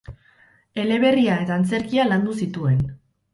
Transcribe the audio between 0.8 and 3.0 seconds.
Eleberria eta antzerkia landu zituen.